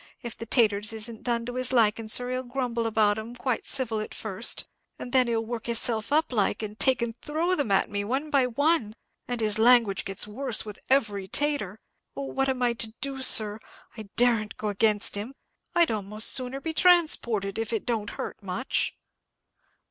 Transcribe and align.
If 0.23 0.35
the 0.35 0.47
'taters 0.47 0.91
isn't 0.93 1.21
done 1.21 1.45
to 1.45 1.53
his 1.53 1.71
likin', 1.71 2.07
sir, 2.07 2.31
he'll 2.31 2.41
grumble 2.43 2.87
about 2.87 3.17
them 3.17 3.35
quite 3.35 3.67
civil 3.67 3.99
at 3.99 4.15
first, 4.15 4.65
and 4.97 5.13
then 5.13 5.27
he'll 5.27 5.45
work 5.45 5.67
hisself 5.67 6.11
up 6.11 6.31
like, 6.33 6.63
and 6.63 6.79
take 6.79 7.03
and 7.03 7.13
throw 7.21 7.53
them 7.53 7.69
at 7.69 7.87
me 7.87 8.03
one 8.03 8.31
by 8.31 8.47
one, 8.47 8.95
and 9.27 9.39
his 9.41 9.59
language 9.59 10.03
gets 10.03 10.25
worse 10.27 10.65
with 10.65 10.79
every 10.89 11.27
'tater. 11.27 11.79
Oh, 12.17 12.23
what 12.23 12.49
am 12.49 12.63
I 12.63 12.73
to 12.73 12.95
do, 12.99 13.21
sir! 13.21 13.59
I 13.95 14.09
daren't 14.15 14.57
go 14.57 14.69
against 14.69 15.13
him. 15.13 15.35
I'd 15.75 15.91
a'most 15.91 16.31
sooner 16.31 16.59
be 16.59 16.73
transported, 16.73 17.59
if 17.59 17.71
it 17.71 17.85
don't 17.85 18.09
hurt 18.17 18.41
much." 18.41 18.95